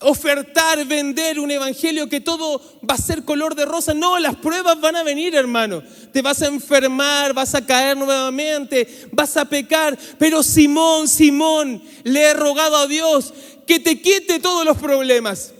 [0.00, 3.94] ofertar, vender un evangelio que todo va a ser color de rosa.
[3.94, 5.84] No, las pruebas van a venir, hermano.
[6.12, 9.96] Te vas a enfermar, vas a caer nuevamente, vas a pecar.
[10.18, 13.32] Pero Simón, Simón, le he rogado a Dios
[13.68, 15.54] que te quite todos los problemas.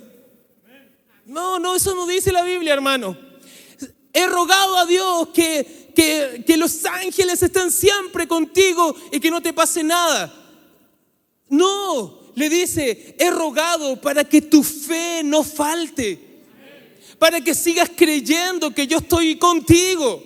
[1.26, 3.16] No, no, eso no dice la Biblia, hermano.
[4.12, 9.52] He rogado a Dios que que, los ángeles estén siempre contigo y que no te
[9.52, 10.32] pase nada.
[11.48, 16.18] No, le dice, he rogado para que tu fe no falte,
[17.18, 20.22] para que sigas creyendo que yo estoy contigo,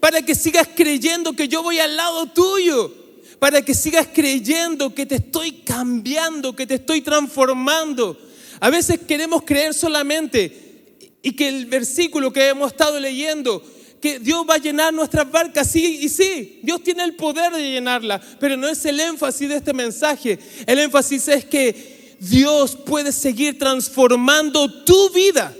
[0.00, 2.92] para que sigas creyendo que yo voy al lado tuyo,
[3.38, 8.18] para que sigas creyendo que te estoy cambiando, que te estoy transformando.
[8.60, 13.62] A veces queremos creer solamente y que el versículo que hemos estado leyendo
[14.02, 17.70] que Dios va a llenar nuestras barcas, sí y sí, Dios tiene el poder de
[17.70, 20.40] llenarla, pero no es el énfasis de este mensaje.
[20.66, 25.54] El énfasis es que Dios puede seguir transformando tu vida.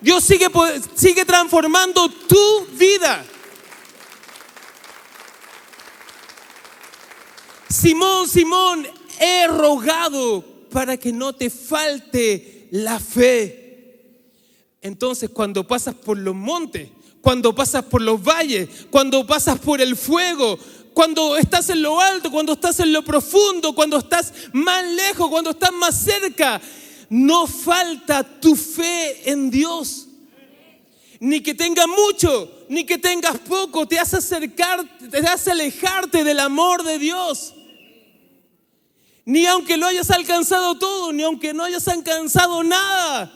[0.00, 0.46] Dios sigue,
[0.94, 3.24] sigue transformando tu vida.
[7.68, 8.86] Simón, Simón,
[9.18, 13.62] he rogado para que no te falte la fe.
[14.80, 16.88] Entonces, cuando pasas por los montes,
[17.22, 20.58] cuando pasas por los valles, cuando pasas por el fuego,
[20.92, 25.50] cuando estás en lo alto, cuando estás en lo profundo, cuando estás más lejos, cuando
[25.50, 26.60] estás más cerca.
[27.08, 30.08] No falta tu fe en Dios.
[31.20, 36.40] Ni que tengas mucho, ni que tengas poco, te hace acercar, te hace alejarte del
[36.40, 37.54] amor de Dios.
[39.24, 43.32] Ni aunque lo hayas alcanzado todo, ni aunque no hayas alcanzado nada,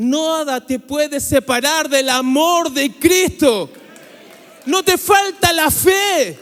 [0.00, 3.68] Nada te puede separar del amor de Cristo.
[4.64, 6.38] No te falta la fe.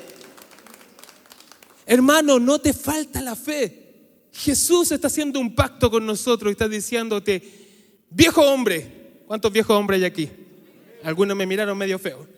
[1.84, 4.28] Hermano, no te falta la fe.
[4.32, 7.42] Jesús está haciendo un pacto con nosotros y está diciéndote,
[8.10, 10.30] viejo hombre, ¿cuántos viejos hombres hay aquí?
[11.02, 12.28] Algunos me miraron medio feo.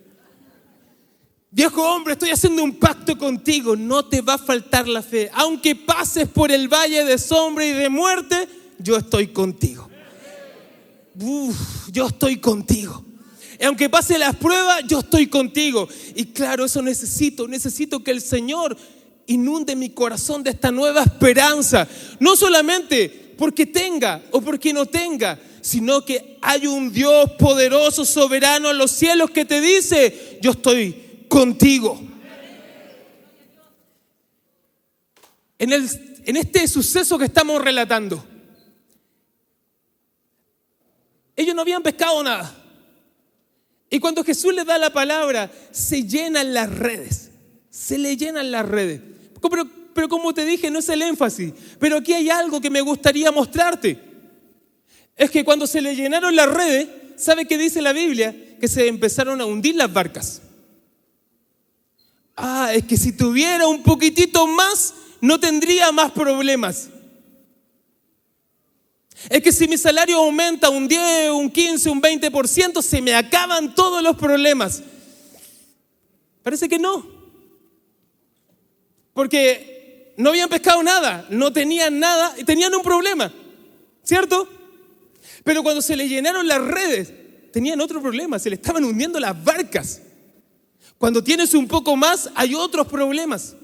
[1.51, 5.31] Viejo hombre, estoy haciendo un pacto contigo, no te va a faltar la fe.
[5.35, 9.90] Aunque pases por el valle de sombra y de muerte, yo estoy contigo
[11.93, 13.05] yo estoy contigo.
[13.59, 15.89] Y aunque pase las pruebas, yo estoy contigo.
[16.15, 17.47] Y claro, eso necesito.
[17.47, 18.77] Necesito que el Señor
[19.27, 21.87] inunde mi corazón de esta nueva esperanza.
[22.19, 28.71] No solamente porque tenga o porque no tenga, sino que hay un Dios poderoso, soberano
[28.71, 32.01] en los cielos que te dice, yo estoy contigo.
[35.59, 35.89] En, el,
[36.25, 38.25] en este suceso que estamos relatando,
[41.37, 42.57] Ellos no habían pescado nada.
[43.89, 47.31] Y cuando Jesús les da la palabra, se llenan las redes.
[47.71, 49.01] Se le llenan las redes.
[49.41, 51.53] Pero, pero como te dije, no es el énfasis.
[51.79, 53.99] Pero aquí hay algo que me gustaría mostrarte.
[55.17, 58.35] Es que cuando se le llenaron las redes, ¿sabe qué dice la Biblia?
[58.61, 60.43] Que se empezaron a hundir las barcas.
[62.37, 66.89] Ah, es que si tuviera un poquitito más, no tendría más problemas.
[69.29, 73.75] Es que si mi salario aumenta un 10, un 15, un 20%, se me acaban
[73.75, 74.83] todos los problemas.
[76.43, 77.07] Parece que no.
[79.13, 83.33] Porque no habían pescado nada, no tenían nada y tenían un problema.
[84.03, 84.49] ¿Cierto?
[85.45, 87.13] Pero cuando se le llenaron las redes,
[87.53, 90.03] tenían otro problema, se le estaban hundiendo las barcas.
[90.99, 93.55] Cuando tienes un poco más, hay otros problemas.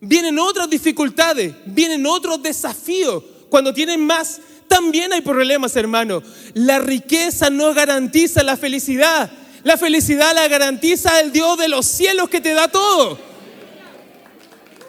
[0.00, 3.22] Vienen otras dificultades, vienen otros desafíos.
[3.50, 6.22] Cuando tienen más, también hay problemas, hermano.
[6.54, 9.30] La riqueza no garantiza la felicidad.
[9.64, 13.18] La felicidad la garantiza el Dios de los cielos que te da todo.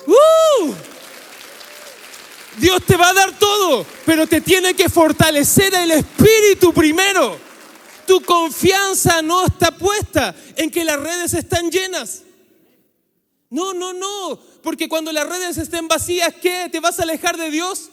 [0.08, 0.74] ¡Uh!
[2.58, 7.38] Dios te va a dar todo, pero te tiene que fortalecer el espíritu primero.
[8.06, 12.24] Tu confianza no está puesta en que las redes están llenas.
[13.50, 16.70] No, no, no, porque cuando las redes estén vacías, ¿qué?
[16.72, 17.91] ¿Te vas a alejar de Dios?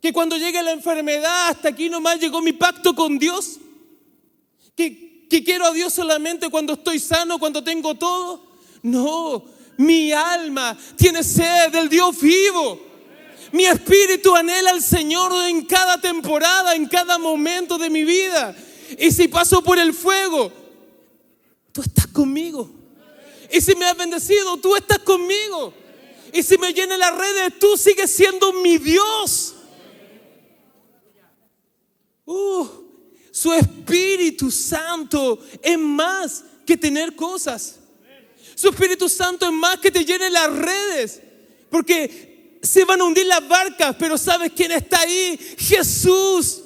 [0.00, 3.58] Que cuando llegue la enfermedad, hasta aquí nomás llegó mi pacto con Dios.
[4.74, 8.50] Que, que quiero a Dios solamente cuando estoy sano, cuando tengo todo.
[8.82, 9.44] No,
[9.76, 12.90] mi alma tiene sed del Dios vivo.
[13.52, 18.54] Mi espíritu anhela al Señor en cada temporada, en cada momento de mi vida.
[18.98, 20.52] Y si paso por el fuego,
[21.72, 22.70] tú estás conmigo.
[23.52, 25.74] Y si me has bendecido, tú estás conmigo.
[26.32, 29.54] Y si me llena las redes, tú sigues siendo mi Dios.
[32.32, 32.68] Uh,
[33.32, 37.80] su Espíritu Santo es más que tener cosas.
[38.54, 41.20] Su Espíritu Santo es más que te llene las redes.
[41.68, 45.36] Porque se van a hundir las barcas, pero ¿sabes quién está ahí?
[45.58, 46.62] Jesús.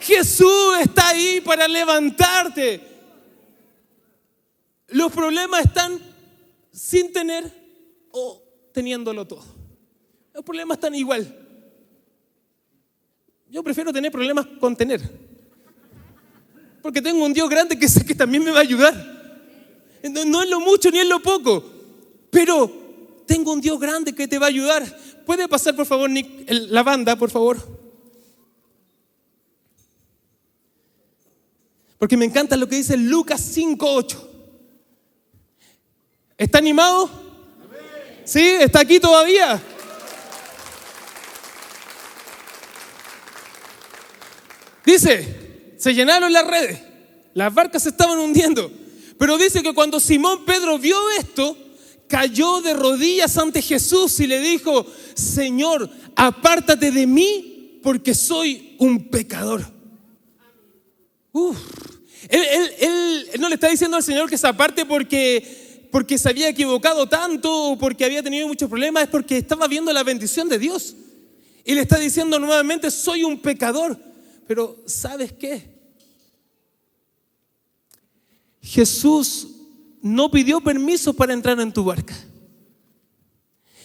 [0.00, 2.80] Jesús está ahí para levantarte.
[4.88, 6.00] Los problemas están
[6.72, 7.52] sin tener
[8.12, 9.44] o teniéndolo todo.
[10.32, 11.45] Los problemas están igual.
[13.50, 15.00] Yo prefiero tener problemas con tener.
[16.82, 18.94] Porque tengo un Dios grande que sé que también me va a ayudar.
[20.26, 21.64] No, es lo mucho ni es lo poco.
[22.30, 22.70] Pero
[23.26, 24.84] tengo un Dios grande que te va a ayudar.
[25.24, 27.58] ¿Puede pasar, por favor, Nick, la banda, por favor?
[31.98, 34.16] Porque me encanta lo que dice Lucas 5.8.
[36.38, 37.08] ¿Está animado?
[38.24, 38.40] ¿Sí?
[38.40, 39.60] ¿Está aquí todavía?
[44.86, 46.78] Dice, se llenaron las redes,
[47.34, 48.70] las barcas se estaban hundiendo,
[49.18, 51.56] pero dice que cuando Simón Pedro vio esto,
[52.06, 59.08] cayó de rodillas ante Jesús y le dijo, Señor, apártate de mí porque soy un
[59.08, 59.64] pecador.
[62.28, 67.08] Él, no le está diciendo al Señor que se aparte porque, porque se había equivocado
[67.08, 70.94] tanto o porque había tenido muchos problemas, es porque estaba viendo la bendición de Dios.
[71.64, 73.98] Y le está diciendo nuevamente, soy un pecador.
[74.46, 75.74] Pero ¿sabes qué?
[78.62, 79.48] Jesús
[80.02, 82.16] no pidió permiso para entrar en tu barca.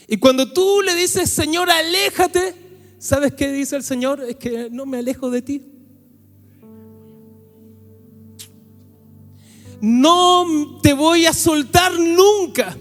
[0.08, 2.56] Y cuando tú le dices, Señor, aléjate,
[3.00, 4.22] ¿sabes qué dice el Señor?
[4.22, 5.62] Es que no me alejo de ti.
[9.80, 12.78] No te voy a soltar nunca.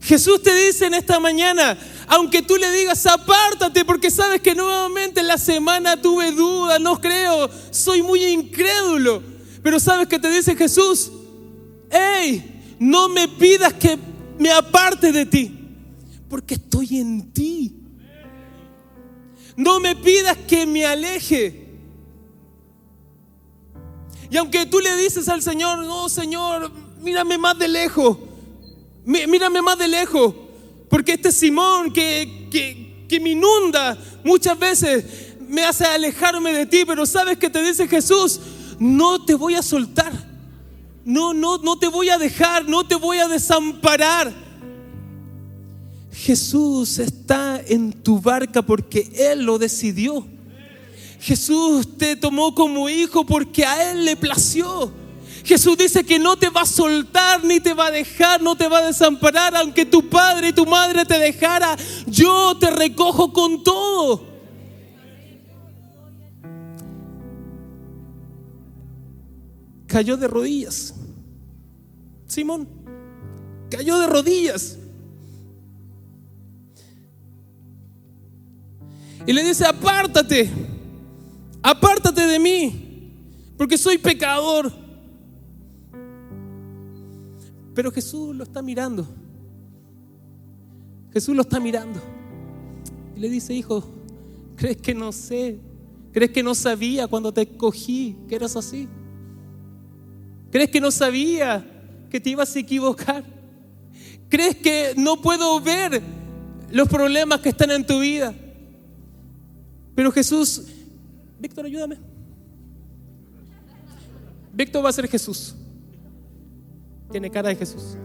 [0.00, 5.20] Jesús te dice en esta mañana, aunque tú le digas, apártate porque sabes que nuevamente
[5.20, 9.22] en la semana tuve dudas, no creo, soy muy incrédulo.
[9.62, 11.12] Pero sabes que te dice Jesús,
[11.90, 13.98] hey, no me pidas que
[14.38, 15.54] me aparte de ti,
[16.28, 17.76] porque estoy en ti.
[19.54, 21.68] No me pidas que me aleje.
[24.30, 28.16] Y aunque tú le dices al Señor, no, Señor, mírame más de lejos,
[29.04, 30.34] mírame más de lejos,
[30.88, 35.04] porque este Simón que, que, me inunda muchas veces
[35.48, 38.40] me hace alejarme de ti, pero sabes que te dice Jesús,
[38.78, 40.12] no te voy a soltar,
[41.04, 44.32] no, no, no te voy a dejar, no te voy a desamparar.
[46.12, 50.26] Jesús está en tu barca porque Él lo decidió.
[51.20, 54.92] Jesús te tomó como hijo porque a Él le plació.
[55.44, 58.68] Jesús dice que no te va a soltar, ni te va a dejar, no te
[58.68, 61.76] va a desamparar, aunque tu padre y tu madre te dejara,
[62.06, 64.28] yo te recojo con todo.
[69.86, 70.94] Cayó de rodillas.
[72.26, 72.68] Simón,
[73.70, 74.78] cayó de rodillas.
[79.26, 80.50] Y le dice, apártate,
[81.62, 83.12] apártate de mí,
[83.56, 84.79] porque soy pecador.
[87.80, 89.08] Pero Jesús lo está mirando.
[91.14, 91.98] Jesús lo está mirando.
[93.16, 93.82] Y le dice, hijo,
[94.54, 95.58] ¿crees que no sé?
[96.12, 98.86] ¿Crees que no sabía cuando te escogí que eras así?
[100.50, 101.66] ¿Crees que no sabía
[102.10, 103.24] que te ibas a equivocar?
[104.28, 106.02] ¿Crees que no puedo ver
[106.70, 108.34] los problemas que están en tu vida?
[109.94, 110.66] Pero Jesús,
[111.38, 111.96] Víctor, ayúdame.
[114.52, 115.54] Víctor va a ser Jesús.
[117.10, 117.96] Tiene cara de Jesús.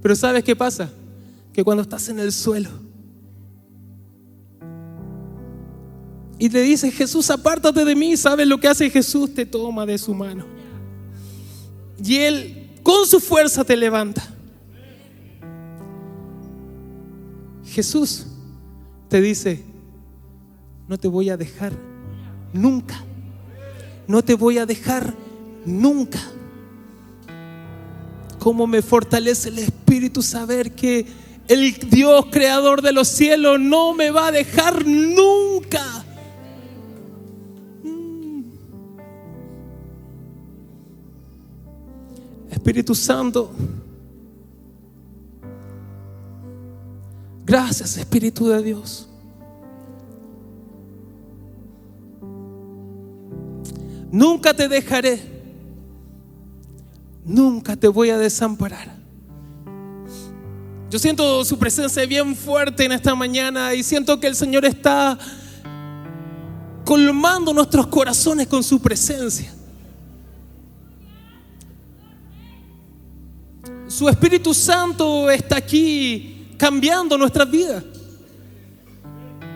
[0.00, 0.90] Pero ¿sabes qué pasa?
[1.52, 2.70] Que cuando estás en el suelo
[6.38, 9.34] y te dice, Jesús, apártate de mí, ¿sabes lo que hace Jesús?
[9.34, 10.46] Te toma de su mano.
[12.02, 14.22] Y Él con su fuerza te levanta.
[17.64, 18.26] Jesús
[19.08, 19.64] te dice,
[20.86, 21.72] no te voy a dejar
[22.52, 23.02] nunca.
[24.06, 25.12] No te voy a dejar
[25.66, 26.20] nunca.
[28.38, 31.06] ¿Cómo me fortalece el Espíritu saber que
[31.48, 36.04] el Dios creador de los cielos no me va a dejar nunca?
[37.82, 38.42] Mm.
[42.50, 43.50] Espíritu Santo,
[47.44, 49.08] gracias Espíritu de Dios.
[54.10, 55.37] Nunca te dejaré
[57.28, 58.96] nunca te voy a desamparar.
[60.90, 65.18] Yo siento su presencia bien fuerte en esta mañana y siento que el Señor está
[66.84, 69.52] colmando nuestros corazones con su presencia.
[73.86, 77.84] Su Espíritu Santo está aquí cambiando nuestras vidas.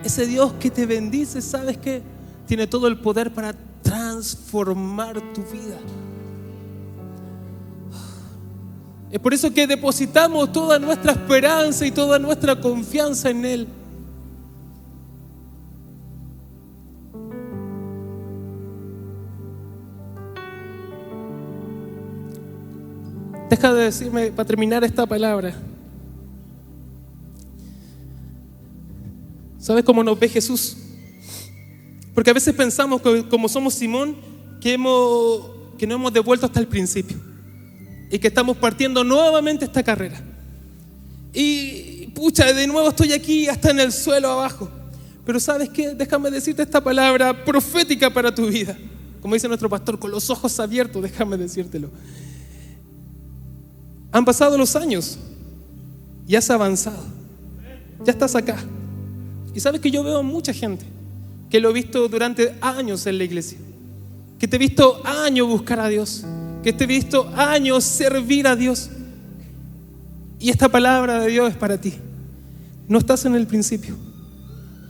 [0.03, 2.03] Ese Dios que te bendice, ¿sabes qué?
[2.45, 5.79] Tiene todo el poder para transformar tu vida.
[9.13, 13.67] Es por eso que depositamos toda nuestra esperanza y toda nuestra confianza en Él.
[23.51, 25.53] Deja de decirme para terminar esta palabra.
[29.59, 30.75] ¿Sabes cómo nos ve Jesús?
[32.15, 34.15] Porque a veces pensamos que como somos Simón,
[34.59, 37.32] que, hemos, que no hemos devuelto hasta el principio
[38.13, 40.21] y que estamos partiendo nuevamente esta carrera.
[41.33, 44.69] Y pucha, de nuevo estoy aquí hasta en el suelo abajo.
[45.25, 48.77] Pero sabes qué, déjame decirte esta palabra profética para tu vida.
[49.19, 51.89] Como dice nuestro pastor, con los ojos abiertos, déjame decírtelo.
[54.11, 55.17] Han pasado los años
[56.27, 57.03] y has avanzado.
[58.05, 58.63] Ya estás acá.
[59.55, 60.85] Y sabes que yo veo mucha gente
[61.49, 63.57] que lo he visto durante años en la iglesia.
[64.37, 66.23] Que te he visto años buscar a Dios
[66.63, 68.89] que te he visto años servir a Dios.
[70.39, 71.93] Y esta palabra de Dios es para ti.
[72.87, 73.95] No estás en el principio,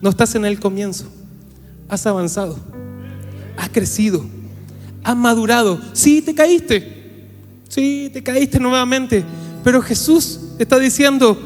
[0.02, 1.06] no estás en el comienzo.
[1.90, 2.58] Has avanzado,
[3.58, 4.24] has crecido,
[5.04, 5.80] has madurado.
[5.94, 7.28] Sí, te caíste,
[7.68, 9.24] sí, te caíste nuevamente,
[9.64, 11.38] pero Jesús te está diciendo,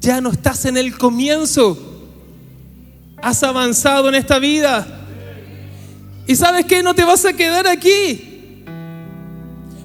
[0.00, 1.78] ya no estás en el comienzo,
[3.22, 4.86] has avanzado en esta vida.
[6.26, 8.33] Y sabes que no te vas a quedar aquí.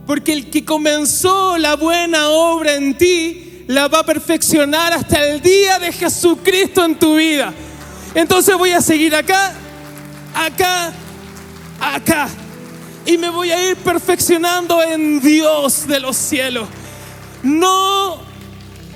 [0.10, 5.40] Porque el que comenzó la buena obra en ti, la va a perfeccionar hasta el
[5.40, 7.54] día de Jesucristo en tu vida.
[8.16, 9.54] Entonces voy a seguir acá,
[10.34, 10.92] acá,
[11.80, 12.28] acá.
[13.06, 16.68] Y me voy a ir perfeccionando en Dios de los cielos.
[17.44, 18.18] No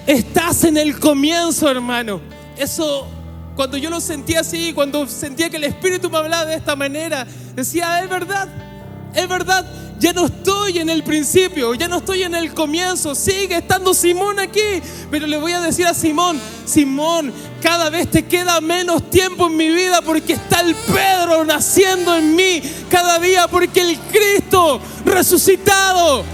[0.07, 2.22] estás en el comienzo, hermano.
[2.57, 3.07] Eso,
[3.55, 7.28] cuando yo lo sentía así, cuando sentía que el Espíritu me hablaba de esta manera,
[7.53, 8.72] decía, es verdad,
[9.14, 9.66] es verdad
[10.03, 13.16] ya no estoy en el principio, ya no estoy en el comienzo.
[13.16, 14.82] Sigue estando Simón aquí.
[15.09, 19.55] Pero le voy a decir a Simón, Simón, cada vez te queda menos tiempo en
[19.55, 26.26] mi vida porque está el Pedro naciendo en mí cada día porque el Cristo resucitado,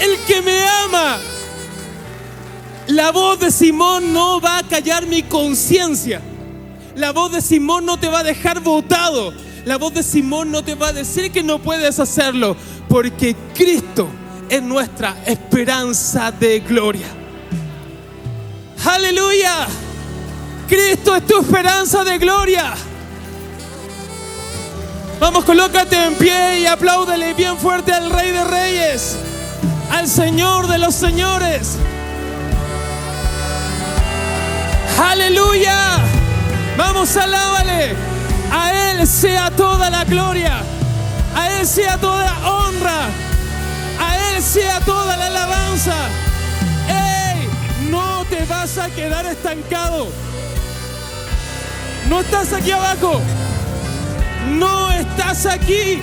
[0.00, 1.18] el que me ama,
[2.86, 6.22] la voz de Simón no va a callar mi conciencia.
[6.94, 9.34] La voz de Simón no te va a dejar votado.
[9.64, 12.56] La voz de Simón no te va a decir que no puedes hacerlo
[12.88, 14.08] porque Cristo
[14.48, 17.06] es nuestra esperanza de gloria.
[18.84, 19.66] Aleluya.
[20.68, 22.74] Cristo es tu esperanza de gloria.
[25.20, 29.16] Vamos, colócate en pie y apláudele bien fuerte al Rey de Reyes,
[29.90, 31.76] al Señor de los Señores.
[34.98, 35.98] Aleluya.
[36.78, 38.09] Vamos, alábale.
[38.52, 40.62] A Él sea toda la gloria.
[41.34, 43.08] A Él sea toda la honra.
[44.00, 45.94] A Él sea toda la alabanza.
[46.88, 47.48] ¡Ey!
[47.90, 50.08] No te vas a quedar estancado.
[52.08, 53.20] No estás aquí abajo.
[54.48, 56.00] No estás aquí.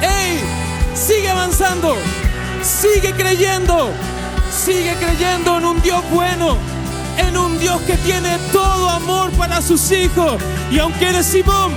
[0.00, 0.40] ¡Ey!
[0.94, 1.96] Sigue avanzando.
[2.62, 3.92] Sigue creyendo.
[4.50, 6.56] Sigue creyendo en un Dios bueno.
[7.18, 10.42] En un Dios que tiene todo amor para sus hijos.
[10.72, 11.74] Y aunque eres Simón,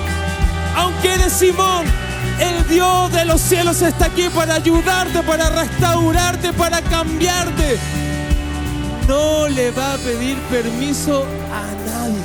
[0.77, 1.85] aunque eres Simón,
[2.39, 7.77] el Dios de los cielos está aquí para ayudarte, para restaurarte, para cambiarte.
[9.05, 12.23] No le va a pedir permiso a nadie.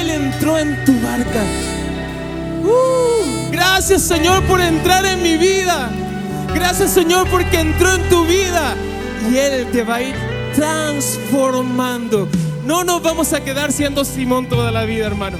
[0.00, 1.44] Él entró en tu barca.
[2.64, 5.90] Uh, gracias Señor por entrar en mi vida.
[6.52, 8.74] Gracias Señor porque entró en tu vida.
[9.30, 10.16] Y Él te va a ir
[10.56, 12.28] transformando.
[12.66, 15.38] No nos vamos a quedar siendo Simón toda la vida, hermano.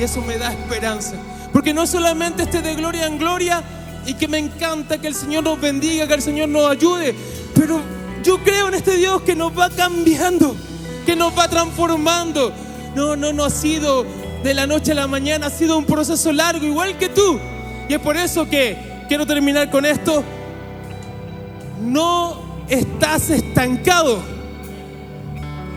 [0.00, 1.14] Y eso me da esperanza.
[1.52, 3.62] Porque no solamente esté de gloria en gloria
[4.06, 7.14] y que me encanta que el Señor nos bendiga, que el Señor nos ayude.
[7.54, 7.82] Pero
[8.24, 10.56] yo creo en este Dios que nos va cambiando,
[11.04, 12.50] que nos va transformando.
[12.94, 14.06] No, no, no ha sido
[14.42, 17.38] de la noche a la mañana, ha sido un proceso largo, igual que tú.
[17.90, 20.24] Y es por eso que quiero terminar con esto.
[21.82, 24.35] No estás estancado.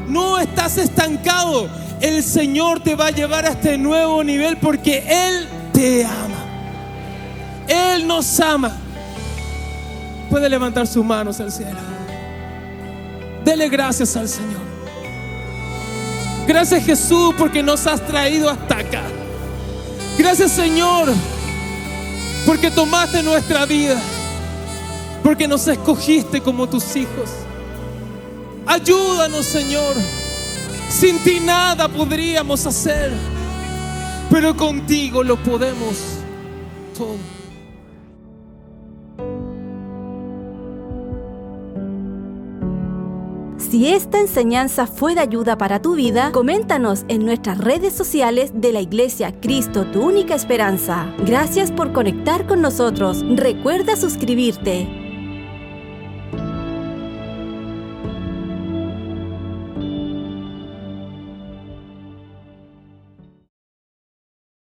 [0.10, 1.70] No estás estancado.
[2.02, 6.46] El Señor te va a llevar a este nuevo nivel porque Él te ama.
[7.68, 8.76] Él nos ama.
[10.30, 11.80] Puede levantar sus manos al cielo.
[13.44, 14.62] Dele gracias al Señor.
[16.48, 19.04] Gracias Jesús porque nos has traído hasta acá.
[20.18, 21.10] Gracias Señor
[22.46, 24.00] porque tomaste nuestra vida.
[25.24, 27.30] Porque nos escogiste como tus hijos.
[28.70, 29.96] Ayúdanos Señor.
[30.90, 33.12] Sin ti nada podríamos hacer.
[34.30, 36.20] Pero contigo lo podemos
[36.96, 37.18] todo.
[43.58, 48.72] Si esta enseñanza fue de ayuda para tu vida, coméntanos en nuestras redes sociales de
[48.72, 51.12] la Iglesia Cristo, tu única esperanza.
[51.26, 53.24] Gracias por conectar con nosotros.
[53.36, 55.09] Recuerda suscribirte.